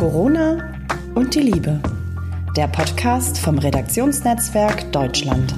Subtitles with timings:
[0.00, 0.56] Corona
[1.14, 1.78] und die Liebe.
[2.56, 5.54] Der Podcast vom Redaktionsnetzwerk Deutschland.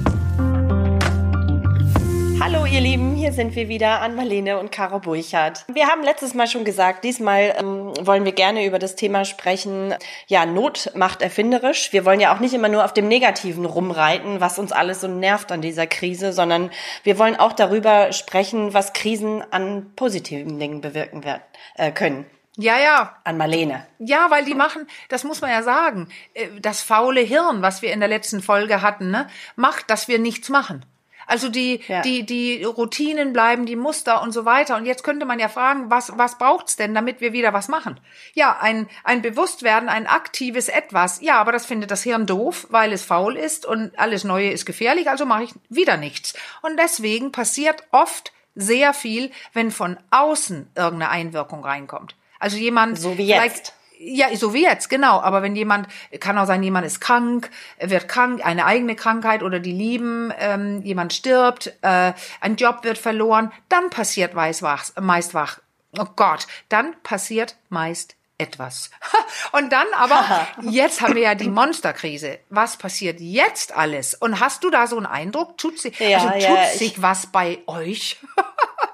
[2.41, 5.63] Hallo ihr Lieben, hier sind wir wieder an Marlene und Caro Burchardt.
[5.73, 9.95] Wir haben letztes Mal schon gesagt, diesmal ähm, wollen wir gerne über das Thema sprechen.
[10.27, 11.93] Ja, Not macht erfinderisch.
[11.93, 15.07] Wir wollen ja auch nicht immer nur auf dem Negativen rumreiten, was uns alles so
[15.07, 16.69] nervt an dieser Krise, sondern
[17.03, 21.43] wir wollen auch darüber sprechen, was Krisen an positiven Dingen bewirken werden,
[21.77, 22.25] äh, können.
[22.57, 23.17] Ja, ja.
[23.23, 23.87] An Marlene.
[23.97, 27.91] Ja, weil die machen, das muss man ja sagen, äh, das faule Hirn, was wir
[27.91, 30.85] in der letzten Folge hatten, ne, macht, dass wir nichts machen.
[31.25, 32.01] Also die, ja.
[32.01, 34.75] die, die Routinen bleiben, die Muster und so weiter.
[34.75, 37.99] Und jetzt könnte man ja fragen, was, was braucht's denn, damit wir wieder was machen?
[38.33, 41.21] Ja, ein, ein Bewusstwerden, ein aktives Etwas.
[41.21, 44.65] Ja, aber das findet das Hirn doof, weil es faul ist und alles Neue ist
[44.65, 46.33] gefährlich, also mache ich wieder nichts.
[46.61, 52.15] Und deswegen passiert oft sehr viel, wenn von außen irgendeine Einwirkung reinkommt.
[52.43, 52.99] Also jemand.
[52.99, 53.73] So wie jetzt
[54.05, 55.21] ja, so wie jetzt, genau.
[55.21, 55.87] Aber wenn jemand,
[56.19, 60.81] kann auch sein, jemand ist krank, wird krank, eine eigene Krankheit oder die lieben, ähm,
[60.81, 65.59] jemand stirbt, äh, ein Job wird verloren, dann passiert meist wach, meist wach.
[65.97, 68.89] Oh Gott, dann passiert meist etwas.
[69.51, 72.39] Und dann aber, jetzt haben wir ja die Monsterkrise.
[72.49, 74.15] Was passiert jetzt alles?
[74.15, 75.57] Und hast du da so einen Eindruck?
[75.57, 78.19] Tut sich, ja, also tut ja, sich was bei euch?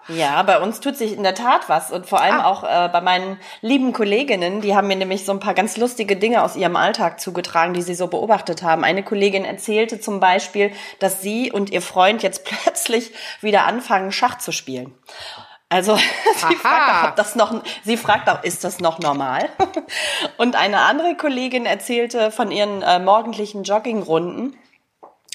[0.09, 2.45] Ja, bei uns tut sich in der Tat was und vor allem ah.
[2.45, 6.15] auch äh, bei meinen lieben Kolleginnen, die haben mir nämlich so ein paar ganz lustige
[6.15, 8.83] Dinge aus ihrem Alltag zugetragen, die sie so beobachtet haben.
[8.83, 14.39] Eine Kollegin erzählte zum Beispiel, dass sie und ihr Freund jetzt plötzlich wieder anfangen, Schach
[14.39, 14.93] zu spielen.
[15.69, 15.95] Also
[16.35, 19.47] sie fragt auch, ob das noch, sie fragt auch, ist das noch normal?
[20.37, 24.57] Und eine andere Kollegin erzählte von ihren äh, morgendlichen Joggingrunden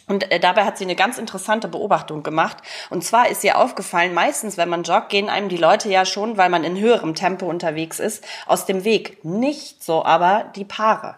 [0.07, 2.59] und äh, dabei hat sie eine ganz interessante Beobachtung gemacht.
[2.91, 6.37] Und zwar ist ihr aufgefallen, meistens, wenn man joggt, gehen einem die Leute ja schon,
[6.37, 9.25] weil man in höherem Tempo unterwegs ist, aus dem Weg.
[9.25, 11.17] Nicht so aber die Paare.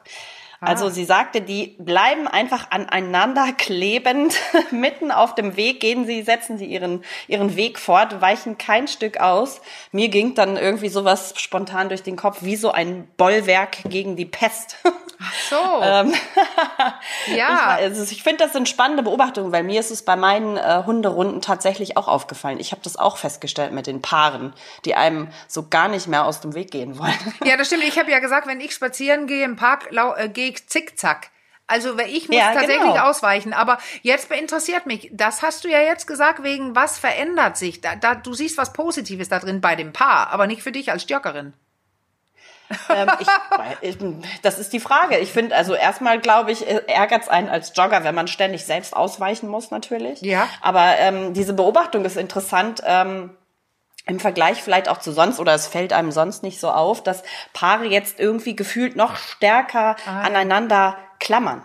[0.61, 0.91] Also ah.
[0.91, 4.37] sie sagte, die bleiben einfach aneinander klebend
[4.71, 5.81] mitten auf dem Weg.
[5.81, 9.61] Gehen sie, setzen sie ihren, ihren Weg fort, weichen kein Stück aus.
[9.93, 14.27] Mir ging dann irgendwie sowas spontan durch den Kopf, wie so ein Bollwerk gegen die
[14.27, 14.77] Pest.
[15.21, 15.83] Ach so.
[15.83, 16.15] ähm,
[17.37, 17.79] ja.
[17.79, 20.83] Ich, also ich finde, das sind spannende Beobachtungen, weil mir ist es bei meinen äh,
[20.85, 22.61] Hunderunden tatsächlich auch aufgefallen.
[22.61, 24.53] Ich habe das auch festgestellt mit den Paaren,
[24.85, 27.15] die einem so gar nicht mehr aus dem Weg gehen wollen.
[27.45, 27.85] Ja, das stimmt.
[27.85, 31.31] Ich habe ja gesagt, wenn ich spazieren gehe im Park, äh, gehe ich zickzack.
[31.69, 33.09] Also ich muss ja, tatsächlich genau.
[33.09, 33.53] ausweichen.
[33.53, 37.81] Aber jetzt interessiert mich, das hast du ja jetzt gesagt, wegen was verändert sich?
[37.81, 40.93] Da, da, du siehst was Positives da drin bei dem Paar, aber nicht für dich
[40.93, 41.55] als Joggerin.
[42.89, 43.09] Ähm,
[43.83, 43.97] ich,
[44.43, 45.19] das ist die Frage.
[45.19, 48.65] Ich finde, also erstmal glaube ich, äh, ärgert es einen als Jogger, wenn man ständig
[48.65, 50.21] selbst ausweichen muss, natürlich.
[50.23, 50.49] Ja.
[50.61, 52.83] Aber ähm, diese Beobachtung ist interessant.
[52.85, 53.37] Ähm,
[54.09, 57.25] im Vergleich vielleicht auch zu sonst oder es fällt einem sonst nicht so auf, dass
[57.53, 60.23] Paare jetzt irgendwie gefühlt noch stärker ah.
[60.23, 61.65] aneinander klammern.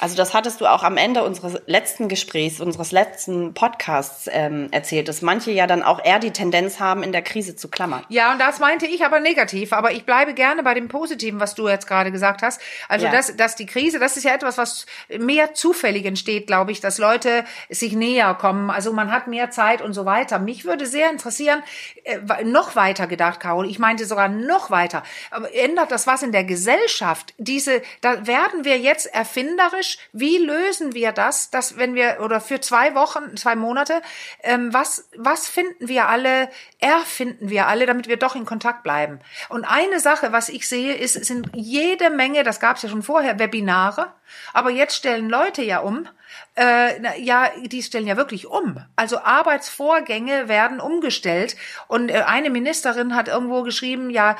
[0.00, 5.08] Also das hattest du auch am Ende unseres letzten Gesprächs, unseres letzten Podcasts ähm, erzählt,
[5.08, 8.04] dass manche ja dann auch eher die Tendenz haben, in der Krise zu klammern.
[8.08, 9.72] Ja, und das meinte ich aber negativ.
[9.72, 12.60] Aber ich bleibe gerne bei dem Positiven, was du jetzt gerade gesagt hast.
[12.88, 13.12] Also ja.
[13.12, 16.98] dass, dass die Krise, das ist ja etwas, was mehr zufällig entsteht, glaube ich, dass
[16.98, 18.70] Leute sich näher kommen.
[18.70, 20.38] Also man hat mehr Zeit und so weiter.
[20.38, 21.62] Mich würde sehr interessieren,
[22.04, 23.68] äh, noch weiter gedacht, Carol.
[23.68, 25.02] Ich meinte sogar noch weiter.
[25.32, 27.34] Aber ändert das was in der Gesellschaft?
[27.38, 32.40] Diese, da werden wir jetzt erfinderisch Mensch, wie lösen wir das, dass wenn wir oder
[32.40, 34.02] für zwei Wochen, zwei Monate,
[34.42, 39.20] ähm, was was finden wir alle, erfinden wir alle, damit wir doch in Kontakt bleiben.
[39.48, 43.02] Und eine Sache, was ich sehe, ist sind jede Menge, das gab es ja schon
[43.02, 44.12] vorher, Webinare,
[44.52, 46.08] aber jetzt stellen Leute ja um.
[46.56, 48.78] Äh, ja, die stellen ja wirklich um.
[48.96, 51.56] Also Arbeitsvorgänge werden umgestellt.
[51.86, 54.36] Und äh, eine Ministerin hat irgendwo geschrieben, ja,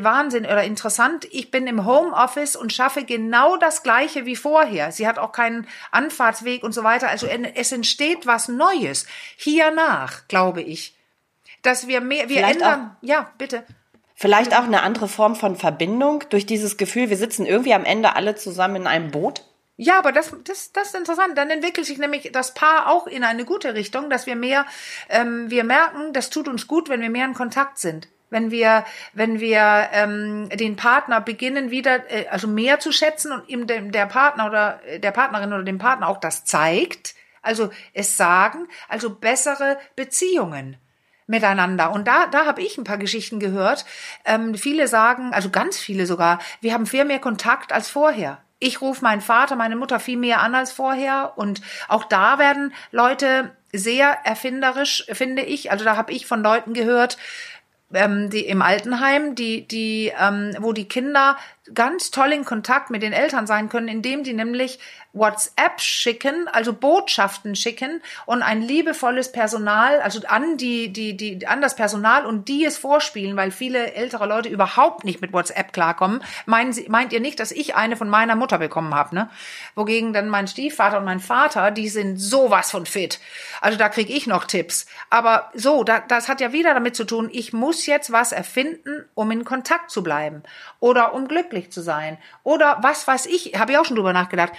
[0.00, 1.26] Wahnsinn oder interessant.
[1.30, 4.92] Ich bin im Homeoffice und schaffe genau das Gleiche wie vorher.
[4.92, 7.08] Sie hat auch keinen Anfahrtsweg und so weiter.
[7.08, 9.06] Also es entsteht was Neues.
[9.36, 10.96] Hiernach, glaube ich,
[11.62, 12.96] dass wir mehr, wir Vielleicht ändern.
[12.96, 13.64] Auch, ja, bitte.
[14.14, 18.16] Vielleicht auch eine andere Form von Verbindung durch dieses Gefühl, wir sitzen irgendwie am Ende
[18.16, 19.44] alle zusammen in einem Boot.
[19.76, 21.36] Ja, aber das, das, das ist interessant.
[21.36, 24.64] Dann entwickelt sich nämlich das Paar auch in eine gute Richtung, dass wir mehr,
[25.10, 28.84] ähm, wir merken, das tut uns gut, wenn wir mehr in Kontakt sind wenn wir,
[29.12, 33.92] wenn wir ähm, den Partner beginnen wieder, äh, also mehr zu schätzen und ihm dem,
[33.92, 38.66] der Partner oder äh, der Partnerin oder dem Partner auch das zeigt, also es sagen,
[38.88, 40.76] also bessere Beziehungen
[41.28, 41.92] miteinander.
[41.92, 43.84] Und da, da habe ich ein paar Geschichten gehört.
[44.24, 48.42] Ähm, viele sagen, also ganz viele sogar, wir haben viel mehr Kontakt als vorher.
[48.58, 51.34] Ich rufe meinen Vater, meine Mutter viel mehr an als vorher.
[51.36, 55.70] Und auch da werden Leute sehr erfinderisch, finde ich.
[55.70, 57.18] Also da habe ich von Leuten gehört,
[57.92, 61.36] ähm, die im Altenheim, die, die, ähm, wo die Kinder
[61.74, 64.78] ganz toll in Kontakt mit den Eltern sein können, indem die nämlich
[65.16, 71.62] WhatsApp schicken, also Botschaften schicken und ein liebevolles Personal, also an die, die, die, an
[71.62, 76.22] das Personal und die es vorspielen, weil viele ältere Leute überhaupt nicht mit WhatsApp klarkommen.
[76.44, 79.30] Meinen Sie, meint ihr nicht, dass ich eine von meiner Mutter bekommen habe, ne?
[79.74, 83.18] Wogegen dann mein Stiefvater und mein Vater, die sind sowas von fit.
[83.60, 84.86] Also da kriege ich noch Tipps.
[85.08, 89.06] Aber so, da, das hat ja wieder damit zu tun, ich muss jetzt was erfinden,
[89.14, 90.42] um in Kontakt zu bleiben
[90.80, 92.18] oder um glücklich zu sein.
[92.42, 94.52] Oder was weiß ich, habe ich auch schon drüber nachgedacht.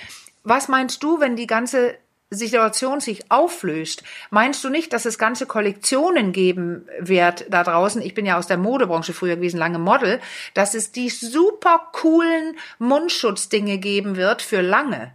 [0.44, 1.98] Was meinst du, wenn die ganze
[2.30, 8.02] Situation sich auflöst, meinst du nicht, dass es ganze Kollektionen geben wird da draußen?
[8.02, 10.20] Ich bin ja aus der Modebranche früher gewesen, lange Model,
[10.54, 15.14] dass es die super coolen Mundschutzdinge geben wird für lange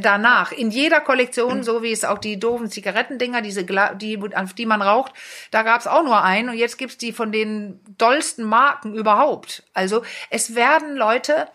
[0.00, 4.66] danach in jeder Kollektion, so wie es auch die doofen Zigarettendinger, diese die auf die
[4.66, 5.12] man raucht,
[5.50, 9.62] da gab's auch nur einen und jetzt gibt's die von den dollsten Marken überhaupt.
[9.74, 11.48] Also es werden Leute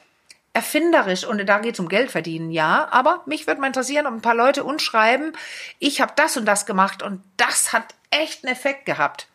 [0.54, 2.88] erfinderisch und da geht es um Geld verdienen, ja.
[2.92, 5.34] Aber mich würde mal interessieren, ob ein paar Leute uns schreiben,
[5.80, 9.28] ich habe das und das gemacht und das hat echt einen Effekt gehabt.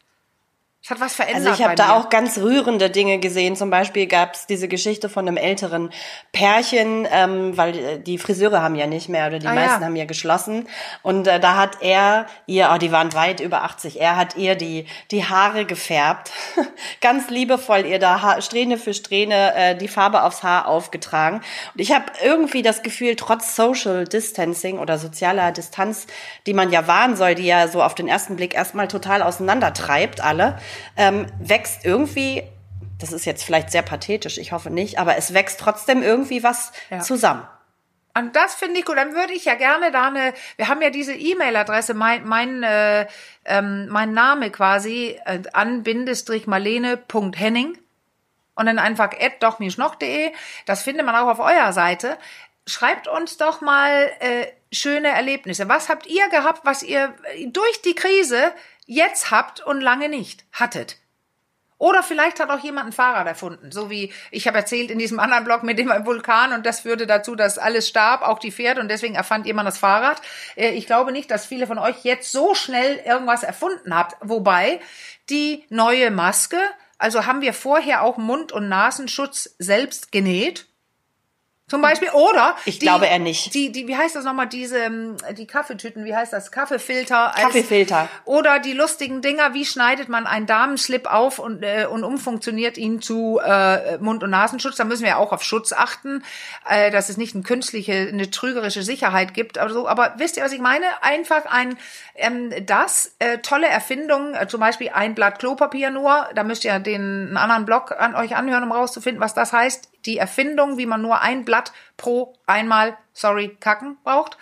[0.87, 1.49] Es hat was verändert.
[1.49, 3.57] Also ich habe da auch ganz rührende Dinge gesehen.
[3.57, 5.91] Zum Beispiel gab es diese Geschichte von einem älteren
[6.31, 9.87] Pärchen, ähm, weil äh, die Friseure haben ja nicht mehr oder die ah, meisten ja.
[9.87, 10.69] haben ja geschlossen.
[11.03, 14.55] Und äh, da hat er ihr, oh, die waren weit über 80, er hat ihr
[14.55, 16.31] die, die Haare gefärbt.
[17.01, 21.39] ganz liebevoll ihr da ha Strähne für Strähne äh, die Farbe aufs Haar aufgetragen.
[21.75, 26.07] Und ich habe irgendwie das Gefühl, trotz Social Distancing oder sozialer Distanz,
[26.47, 30.21] die man ja wahren soll, die ja so auf den ersten Blick erstmal total auseinandertreibt,
[30.21, 30.61] alle,
[30.97, 32.43] ähm, wächst irgendwie,
[32.99, 36.73] das ist jetzt vielleicht sehr pathetisch, ich hoffe nicht, aber es wächst trotzdem irgendwie was
[36.91, 37.01] ja.
[37.01, 37.47] zusammen.
[38.17, 38.97] Und das finde ich gut.
[38.97, 43.07] Dann würde ich ja gerne da eine, wir haben ja diese E-Mail-Adresse, mein, mein, äh,
[43.45, 47.79] ähm, mein Name quasi, äh, an-marlene.henning
[48.55, 50.33] und dann einfach doch-noch.de.
[50.65, 52.17] Das findet man auch auf eurer Seite.
[52.67, 55.69] Schreibt uns doch mal äh, schöne Erlebnisse.
[55.69, 57.13] Was habt ihr gehabt, was ihr
[57.49, 58.55] durch die Krise
[58.87, 60.97] jetzt habt und lange nicht hattet.
[61.79, 65.21] Oder vielleicht hat auch jemand ein Fahrrad erfunden, so wie ich habe erzählt in diesem
[65.21, 68.81] anderen Blog mit dem Vulkan und das führte dazu, dass alles starb, auch die Pferde
[68.81, 70.23] und deswegen erfand jemand das Fahrrad.
[70.57, 74.81] Äh, ich glaube nicht, dass viele von euch jetzt so schnell irgendwas erfunden habt, wobei
[75.29, 76.59] die neue Maske,
[76.97, 80.67] also haben wir vorher auch Mund- und Nasenschutz selbst genäht
[81.69, 82.55] zum Beispiel, oder?
[82.65, 83.53] Ich die, glaube er nicht.
[83.53, 86.53] Die, die, wie heißt das nochmal, diese, ähm, die Kaffeetüten, wie heißt das?
[86.53, 87.35] Kaffeefilter.
[87.35, 88.09] Als, Kaffeefilter.
[88.25, 93.03] Oder die lustigen Dinger, wie schneidet man einen Damenslip auf und, äh, und umfunktioniert ihn
[93.03, 94.77] zu äh, Mund- und Nasenschutz?
[94.77, 96.23] Da müssen wir auch auf Schutz achten,
[96.71, 99.59] äh, dass es nicht eine künstliche, eine trügerische Sicherheit gibt.
[99.59, 99.89] Aber, so.
[99.89, 100.87] aber wisst ihr, was ich meine?
[101.03, 101.77] Einfach ein,
[102.15, 106.29] ähm, das, äh, tolle Erfindung, äh, zum Beispiel ein Blatt Klopapier nur.
[106.33, 109.96] Da müsst ihr den einen anderen Blog an euch anhören, um rauszufinden, was das heißt
[110.07, 114.39] die Erfindung, wie man nur ein Blatt pro einmal, sorry, kacken braucht.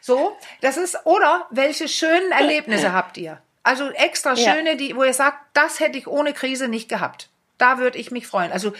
[0.00, 3.40] So, das ist, oder welche schönen Erlebnisse habt ihr?
[3.62, 4.74] Also extra schöne, ja.
[4.76, 7.30] die, wo ihr sagt, das hätte ich ohne Krise nicht gehabt.
[7.58, 8.52] Da würde ich mich freuen.
[8.52, 8.72] Also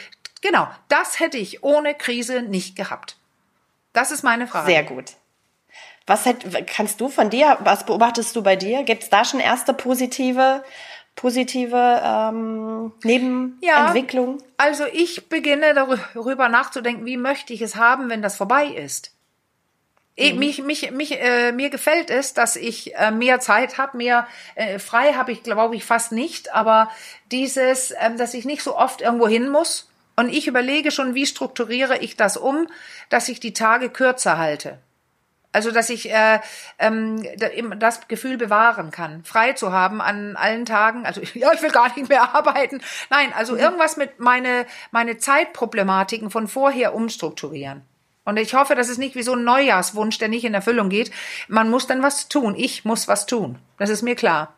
[0.43, 3.17] genau, das hätte ich ohne Krise nicht gehabt.
[3.93, 4.67] Das ist meine Frage.
[4.67, 5.15] Sehr gut.
[6.07, 8.85] Was hätt, kannst du von dir, was beobachtest du bei dir?
[8.85, 10.63] Gibt es da schon erste positive
[11.17, 14.39] positive ähm, Nebenentwicklung?
[14.39, 19.13] Ja, also ich beginne darüber nachzudenken, wie möchte ich es haben, wenn das vorbei ist.
[20.19, 20.39] Mhm.
[20.39, 24.79] Mich, mich, mich, äh, mir gefällt es, dass ich äh, mehr Zeit habe, mehr äh,
[24.79, 26.55] frei habe ich, glaube ich, fast nicht.
[26.55, 26.91] Aber
[27.33, 29.91] dieses, ähm, dass ich nicht so oft irgendwo hin muss.
[30.19, 32.69] Und ich überlege schon, wie strukturiere ich das um,
[33.11, 34.79] dass ich die Tage kürzer halte.
[35.57, 36.41] Also, dass ich äh,
[36.79, 37.27] ähm,
[37.79, 41.07] das Gefühl bewahren kann, frei zu haben an allen Tagen.
[41.07, 42.83] Also, ja, ich will gar nicht mehr arbeiten.
[43.09, 43.61] Nein, also mhm.
[43.61, 47.81] irgendwas mit meine, meine Zeitproblematiken von vorher umstrukturieren.
[48.27, 51.11] Und ich hoffe, das ist nicht wie so ein Neujahrswunsch, der nicht in Erfüllung geht.
[51.49, 52.55] Man muss dann was tun.
[52.55, 53.59] Ich muss was tun.
[53.79, 54.53] Das ist mir klar.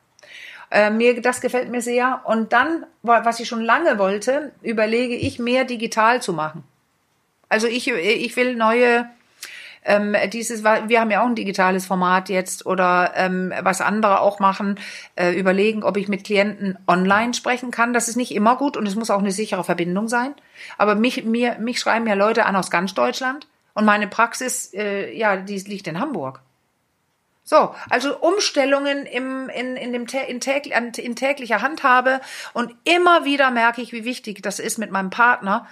[0.73, 2.23] Äh, mir, das gefällt mir sehr.
[2.25, 6.65] Und dann, was ich schon lange wollte, überlege ich, mehr digital zu machen.
[7.49, 9.09] Also ich, ich will neue
[9.85, 14.39] ähm, dieses, wir haben ja auch ein digitales Format jetzt oder ähm, was andere auch
[14.39, 14.79] machen,
[15.17, 17.93] äh, überlegen, ob ich mit Klienten online sprechen kann.
[17.93, 20.35] Das ist nicht immer gut und es muss auch eine sichere Verbindung sein.
[20.77, 25.17] Aber mich, mir, mich schreiben ja Leute an aus ganz Deutschland und meine Praxis, äh,
[25.17, 26.41] ja, die liegt in Hamburg.
[27.49, 32.21] So, also Umstellungen im, in, in, dem, in, täglich, in täglicher Handhabe
[32.53, 35.67] und immer wieder merke ich, wie wichtig das ist mit meinem Partner,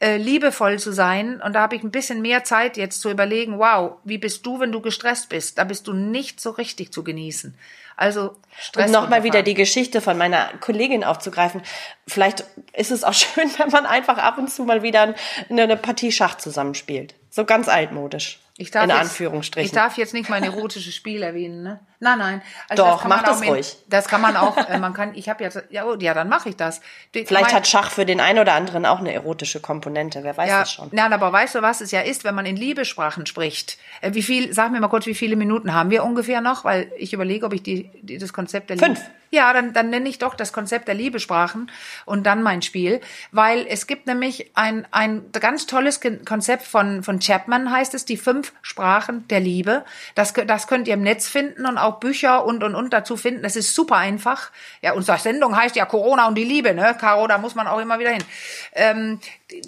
[0.00, 1.40] äh, liebevoll zu sein.
[1.40, 4.60] Und da habe ich ein bisschen mehr Zeit jetzt zu überlegen, wow, wie bist du,
[4.60, 5.58] wenn du gestresst bist?
[5.58, 7.54] Da bist du nicht so richtig zu genießen.
[7.96, 11.62] Also Stress und nochmal wieder die Geschichte von meiner Kollegin aufzugreifen.
[12.06, 15.14] Vielleicht ist es auch schön, wenn man einfach ab und zu mal wieder
[15.48, 17.16] eine, eine Partie Schach zusammenspielt.
[17.30, 18.38] So ganz altmodisch.
[18.60, 19.66] Ich darf in jetzt, Anführungsstrichen.
[19.66, 21.78] Ich darf jetzt nicht mein erotisches Spiel erwähnen, ne?
[22.00, 22.42] Nein, nein.
[22.68, 23.76] Also Doch, mach das mit, ruhig.
[23.88, 26.48] Das kann man auch, äh, man kann, ich habe jetzt, ja, oh, ja, dann mache
[26.48, 26.80] ich das.
[27.14, 30.36] Die, Vielleicht mein, hat Schach für den einen oder anderen auch eine erotische Komponente, wer
[30.36, 30.88] weiß ja, das schon.
[30.90, 33.78] Nein, aber weißt du, was es ja ist, wenn man in Liebesprachen spricht?
[34.00, 36.64] Äh, wie viel, sag mir mal kurz, wie viele Minuten haben wir ungefähr noch?
[36.64, 38.98] Weil ich überlege, ob ich die, die das Konzept der Fünf.
[38.98, 41.70] Liebe, ja, dann, dann nenne ich doch das Konzept der Liebesprachen
[42.06, 43.00] und dann mein Spiel,
[43.30, 48.16] weil es gibt nämlich ein, ein ganz tolles Konzept von, von Chapman, heißt es, die
[48.16, 49.84] fünf Sprachen der Liebe.
[50.14, 53.42] Das, das könnt ihr im Netz finden und auch Bücher und, und, und dazu finden.
[53.42, 54.50] Das ist super einfach.
[54.82, 56.96] Ja, unsere Sendung heißt ja Corona und die Liebe, ne?
[56.98, 58.24] Caro, da muss man auch immer wieder hin.
[58.72, 59.20] Ähm,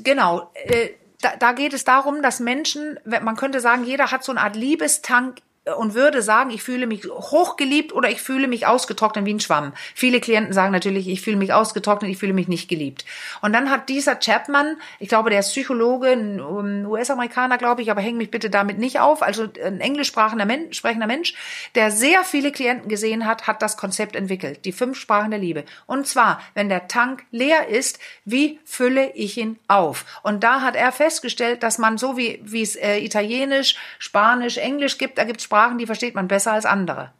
[0.02, 0.50] genau.
[0.54, 4.40] Äh, da, da geht es darum, dass Menschen, man könnte sagen, jeder hat so eine
[4.40, 5.38] Art Liebestank
[5.78, 9.72] und würde sagen, ich fühle mich hochgeliebt oder ich fühle mich ausgetrocknet wie ein Schwamm.
[9.94, 13.04] Viele Klienten sagen natürlich, ich fühle mich ausgetrocknet, ich fühle mich nicht geliebt.
[13.40, 18.00] Und dann hat dieser Chapman, ich glaube, der ist Psychologe, ein US-Amerikaner, glaube ich, aber
[18.00, 21.34] häng mich bitte damit nicht auf, also ein englischsprechender Mensch, sprechender Mensch,
[21.74, 25.64] der sehr viele Klienten gesehen hat, hat das Konzept entwickelt, die fünf Sprachen der Liebe.
[25.86, 30.04] Und zwar, wenn der Tank leer ist, wie fülle ich ihn auf?
[30.22, 34.98] Und da hat er festgestellt, dass man so wie, wie es äh, Italienisch, Spanisch, Englisch
[34.98, 37.12] gibt, da gibt es Sprachen, die versteht man besser als andere.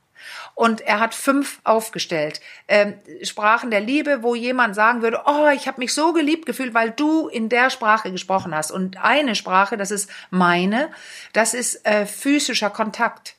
[0.54, 2.40] Und er hat fünf aufgestellt.
[2.68, 6.74] Ähm, Sprachen der Liebe, wo jemand sagen würde, oh, ich habe mich so geliebt gefühlt,
[6.74, 8.70] weil du in der Sprache gesprochen hast.
[8.70, 10.90] Und eine Sprache, das ist meine,
[11.32, 13.36] das ist äh, physischer Kontakt.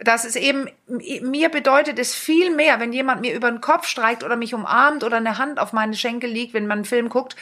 [0.00, 4.24] Das ist eben, mir bedeutet es viel mehr, wenn jemand mir über den Kopf streicht
[4.24, 7.36] oder mich umarmt oder eine Hand auf meine Schenkel liegt, wenn man einen Film guckt,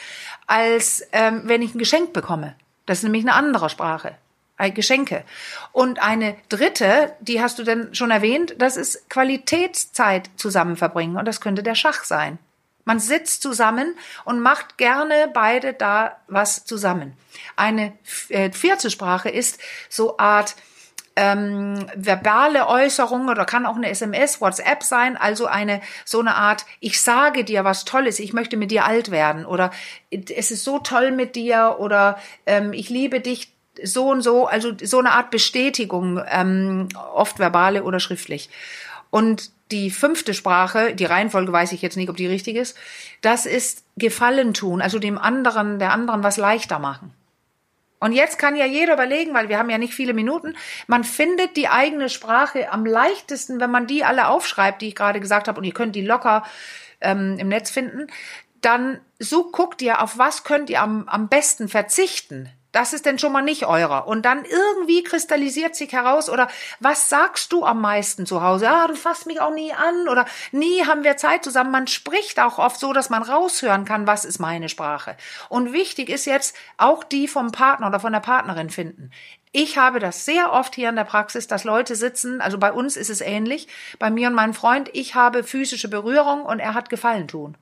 [0.45, 2.55] als ähm, wenn ich ein Geschenk bekomme.
[2.85, 4.15] Das ist nämlich eine andere Sprache.
[4.57, 5.23] Äh, Geschenke.
[5.71, 11.17] Und eine dritte, die hast du denn schon erwähnt, das ist Qualitätszeit zusammen verbringen.
[11.17, 12.37] Und das könnte der Schach sein.
[12.85, 13.95] Man sitzt zusammen
[14.25, 17.13] und macht gerne beide da was zusammen.
[17.55, 17.93] Eine
[18.29, 20.55] äh, vierte Sprache ist so Art
[21.15, 26.65] ähm, verbale Äußerung oder kann auch eine SMS, WhatsApp sein, also eine so eine Art,
[26.79, 29.71] ich sage dir was Tolles, ich möchte mit dir alt werden oder
[30.09, 34.73] es ist so toll mit dir oder ähm, ich liebe dich, so und so, also
[34.81, 38.49] so eine Art Bestätigung, ähm, oft verbale oder schriftlich.
[39.09, 42.77] Und die fünfte Sprache, die Reihenfolge weiß ich jetzt nicht, ob die richtig ist,
[43.21, 47.13] das ist Gefallen tun, also dem anderen, der anderen was leichter machen.
[47.99, 50.55] Und jetzt kann ja jeder überlegen, weil wir haben ja nicht viele Minuten,
[50.87, 55.21] man findet die eigene Sprache am leichtesten, wenn man die alle aufschreibt, die ich gerade
[55.21, 56.43] gesagt habe, und ihr könnt die locker
[56.99, 58.07] ähm, im Netz finden,
[58.59, 62.49] dann so guckt ihr, auf was könnt ihr am, am besten verzichten.
[62.73, 64.07] Das ist denn schon mal nicht eurer.
[64.07, 66.49] Und dann irgendwie kristallisiert sich heraus oder
[66.79, 68.67] was sagst du am meisten zu Hause?
[68.67, 71.71] Ah, du fasst mich auch nie an oder nie haben wir Zeit zusammen.
[71.71, 75.15] Man spricht auch oft so, dass man raushören kann, was ist meine Sprache.
[75.49, 79.11] Und wichtig ist jetzt auch die vom Partner oder von der Partnerin finden.
[79.51, 82.97] Ich habe das sehr oft hier in der Praxis, dass Leute sitzen, also bei uns
[82.97, 83.67] ist es ähnlich,
[83.99, 87.55] bei mir und meinem Freund, ich habe physische Berührung und er hat Gefallen tun.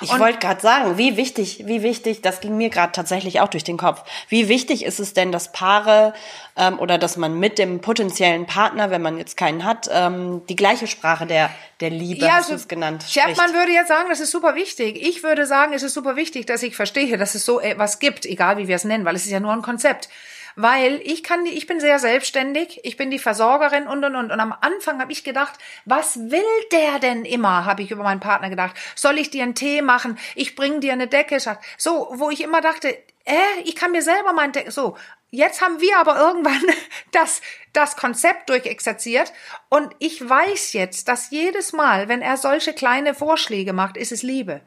[0.00, 3.64] Ich wollte gerade sagen, wie wichtig, wie wichtig, das ging mir gerade tatsächlich auch durch
[3.64, 4.02] den Kopf.
[4.28, 6.12] Wie wichtig ist es denn, dass Paare
[6.56, 10.56] ähm, oder dass man mit dem potenziellen Partner, wenn man jetzt keinen hat, ähm, die
[10.56, 11.50] gleiche Sprache der
[11.80, 13.04] der Liebe, ja, es genannt.
[13.08, 15.02] Schertmann würde jetzt sagen, das ist super wichtig.
[15.02, 18.24] Ich würde sagen, es ist super wichtig, dass ich verstehe, dass es so etwas gibt,
[18.24, 20.08] egal wie wir es nennen, weil es ist ja nur ein Konzept
[20.56, 24.30] weil ich kann die, ich bin sehr selbstständig, ich bin die Versorgerin und und und
[24.30, 26.42] und am Anfang habe ich gedacht, was will
[26.72, 27.64] der denn immer?
[27.64, 28.76] Habe ich über meinen Partner gedacht.
[28.94, 30.18] Soll ich dir einen Tee machen?
[30.34, 31.38] Ich bring dir eine Decke.
[31.78, 32.88] So, wo ich immer dachte,
[33.24, 34.96] äh, ich kann mir selber meinen Decke so.
[35.30, 36.62] Jetzt haben wir aber irgendwann
[37.12, 37.40] das,
[37.72, 39.32] das Konzept durchexerziert
[39.70, 44.22] und ich weiß jetzt, dass jedes Mal, wenn er solche kleine Vorschläge macht, ist es
[44.22, 44.60] Liebe.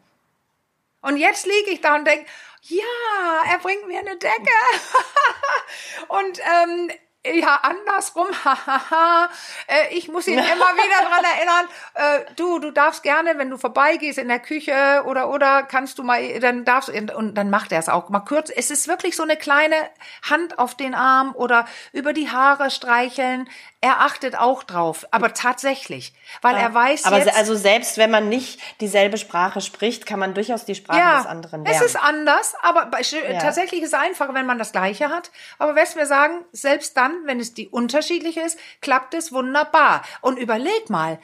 [1.06, 2.26] Und jetzt liege ich da und denke,
[2.64, 4.58] ja, er bringt mir eine Decke.
[6.08, 6.92] und ähm,
[7.34, 9.30] ja, andersrum, hahaha,
[9.68, 13.58] äh, ich muss ihn immer wieder dran erinnern, äh, du, du darfst gerne, wenn du
[13.58, 17.72] vorbeigehst in der Küche oder, oder kannst du mal, dann darfst du, und dann macht
[17.72, 18.50] er es auch mal kurz.
[18.50, 19.76] Es ist wirklich so eine kleine
[20.30, 23.50] Hand auf den Arm oder über die Haare streicheln.
[23.82, 27.36] Er achtet auch drauf, aber tatsächlich, weil ja, er weiß aber jetzt.
[27.36, 31.28] also selbst wenn man nicht dieselbe Sprache spricht, kann man durchaus die Sprache ja, des
[31.28, 31.80] anderen lernen.
[31.80, 33.40] Es ist anders, aber ja.
[33.40, 35.32] tatsächlich ist es einfacher, wenn man das Gleiche hat.
[35.60, 40.04] Aber was wir sagen, selbst dann, wenn es die unterschiedliche ist, klappt es wunderbar.
[40.22, 41.20] Und überleg mal,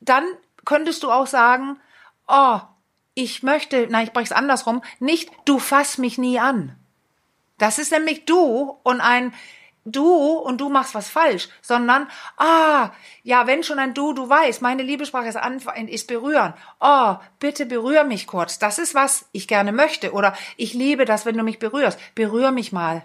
[0.00, 0.24] dann
[0.64, 1.78] könntest du auch sagen,
[2.28, 2.60] oh,
[3.14, 6.76] ich möchte, na, ich brech's andersrum, nicht du fass mich nie an.
[7.58, 9.32] Das ist nämlich du und ein
[9.84, 12.90] du und du machst was falsch, sondern ah,
[13.22, 15.38] ja, wenn schon ein du, du weißt, meine Liebessprache ist,
[15.88, 16.54] ist berühren.
[16.80, 18.58] Oh, bitte berühr mich kurz.
[18.58, 21.98] Das ist was ich gerne möchte oder ich liebe das, wenn du mich berührst.
[22.14, 23.02] Berühr mich mal.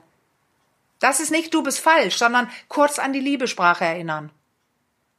[1.00, 4.32] Das ist nicht du bist falsch, sondern kurz an die Liebessprache erinnern.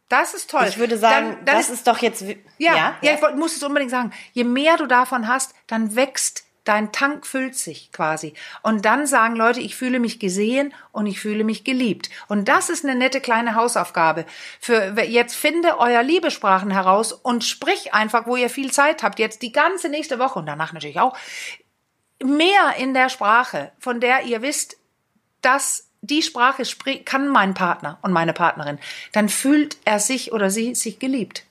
[0.09, 0.67] Das ist toll.
[0.69, 2.23] Ich würde sagen, dann, dann das ist, ist, doch jetzt.
[2.23, 4.13] Ja, ja, ja, ich muss es unbedingt sagen.
[4.33, 8.35] Je mehr du davon hast, dann wächst dein Tank füllt sich quasi.
[8.63, 12.11] Und dann sagen Leute, ich fühle mich gesehen und ich fühle mich geliebt.
[12.29, 14.27] Und das ist eine nette kleine Hausaufgabe.
[14.61, 19.19] Für jetzt finde euer Liebesprachen heraus und sprich einfach, wo ihr viel Zeit habt.
[19.19, 21.17] Jetzt die ganze nächste Woche und danach natürlich auch
[22.23, 24.78] mehr in der Sprache, von der ihr wisst,
[25.49, 26.63] dass die Sprache
[27.05, 28.79] kann mein Partner und meine Partnerin,
[29.13, 31.45] dann fühlt er sich oder sie sich geliebt.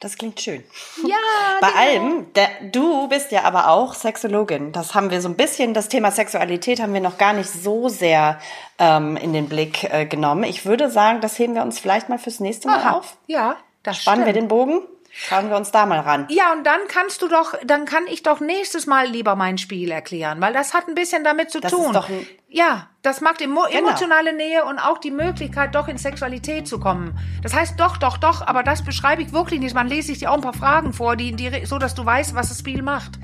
[0.00, 0.62] Das klingt schön.
[1.06, 1.16] Ja.
[1.62, 1.80] Bei genau.
[1.80, 4.72] allem, der, du bist ja aber auch Sexologin.
[4.72, 7.88] Das haben wir so ein bisschen, das Thema Sexualität haben wir noch gar nicht so
[7.88, 8.38] sehr
[8.78, 10.44] ähm, in den Blick äh, genommen.
[10.44, 12.98] Ich würde sagen, das heben wir uns vielleicht mal fürs nächste Mal Aha.
[12.98, 13.16] auf.
[13.26, 14.34] Ja, das Spannen stimmt.
[14.34, 14.82] wir den Bogen?
[15.18, 16.26] Schauen wir uns da mal ran.
[16.28, 19.90] Ja, und dann kannst du doch, dann kann ich doch nächstes Mal lieber mein Spiel
[19.90, 21.86] erklären, weil das hat ein bisschen damit zu das tun.
[21.86, 23.88] Ist doch ein ja, das macht emo genau.
[23.88, 27.18] emotionale Nähe und auch die Möglichkeit, doch in Sexualität zu kommen.
[27.42, 29.74] Das heißt doch, doch, doch, aber das beschreibe ich wirklich nicht.
[29.74, 32.34] Man lese ich dir auch ein paar Fragen vor, die, die so, dass du weißt,
[32.34, 33.18] was das Spiel macht.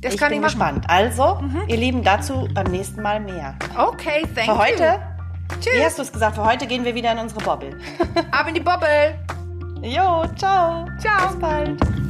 [0.00, 0.84] Das ich kann bin ich gespannt.
[0.88, 1.62] Also, mhm.
[1.66, 3.56] ihr Lieben, dazu beim nächsten Mal mehr.
[3.76, 5.60] Okay, thank Für heute, you.
[5.60, 5.74] Tschüss.
[5.74, 6.36] Wie hast du es gesagt?
[6.36, 7.78] Für heute gehen wir wieder in unsere Bobble.
[8.30, 9.18] Ab in die Bobble.
[9.82, 10.86] Jo, ciao.
[11.00, 11.28] Ciao.
[11.28, 12.07] Bis bald.